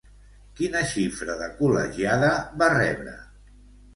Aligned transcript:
Quina 0.59 0.79
xifra 0.93 1.35
de 1.41 1.49
col·legiada 1.59 2.31
va 2.63 2.71
rebre? 2.77 3.17